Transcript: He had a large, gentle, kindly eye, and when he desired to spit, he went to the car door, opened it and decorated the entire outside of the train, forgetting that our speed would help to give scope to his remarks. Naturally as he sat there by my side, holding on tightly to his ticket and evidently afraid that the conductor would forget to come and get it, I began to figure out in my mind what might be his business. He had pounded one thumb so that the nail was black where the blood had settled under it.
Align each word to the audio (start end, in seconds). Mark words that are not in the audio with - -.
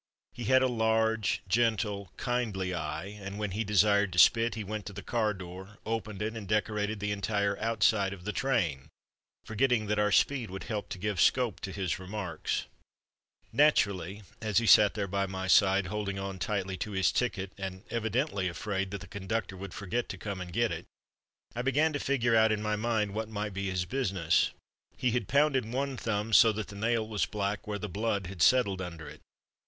He 0.33 0.45
had 0.45 0.63
a 0.63 0.67
large, 0.67 1.43
gentle, 1.47 2.11
kindly 2.17 2.73
eye, 2.73 3.05
and 3.21 3.37
when 3.37 3.51
he 3.51 3.63
desired 3.63 4.11
to 4.13 4.17
spit, 4.17 4.55
he 4.55 4.63
went 4.63 4.87
to 4.87 4.93
the 4.93 5.03
car 5.03 5.31
door, 5.31 5.77
opened 5.85 6.23
it 6.23 6.35
and 6.35 6.47
decorated 6.47 6.99
the 6.99 7.11
entire 7.11 7.55
outside 7.59 8.11
of 8.11 8.25
the 8.25 8.31
train, 8.33 8.89
forgetting 9.45 9.85
that 9.85 9.99
our 9.99 10.11
speed 10.11 10.49
would 10.49 10.63
help 10.63 10.89
to 10.89 10.97
give 10.97 11.21
scope 11.21 11.59
to 11.59 11.71
his 11.71 11.99
remarks. 11.99 12.65
Naturally 13.53 14.23
as 14.41 14.57
he 14.57 14.65
sat 14.65 14.95
there 14.95 15.05
by 15.07 15.27
my 15.27 15.45
side, 15.45 15.85
holding 15.85 16.17
on 16.17 16.39
tightly 16.39 16.77
to 16.77 16.93
his 16.93 17.11
ticket 17.11 17.53
and 17.55 17.83
evidently 17.91 18.47
afraid 18.47 18.89
that 18.89 19.01
the 19.01 19.07
conductor 19.07 19.55
would 19.55 19.71
forget 19.75 20.09
to 20.09 20.17
come 20.17 20.41
and 20.41 20.51
get 20.51 20.71
it, 20.71 20.87
I 21.55 21.61
began 21.61 21.93
to 21.93 21.99
figure 21.99 22.35
out 22.35 22.51
in 22.51 22.63
my 22.63 22.75
mind 22.75 23.13
what 23.13 23.29
might 23.29 23.53
be 23.53 23.69
his 23.69 23.85
business. 23.85 24.49
He 24.97 25.11
had 25.11 25.27
pounded 25.27 25.71
one 25.71 25.95
thumb 25.95 26.33
so 26.33 26.51
that 26.53 26.69
the 26.69 26.75
nail 26.75 27.07
was 27.07 27.27
black 27.27 27.67
where 27.67 27.77
the 27.77 27.87
blood 27.87 28.25
had 28.25 28.41
settled 28.41 28.81
under 28.81 29.07
it. 29.07 29.21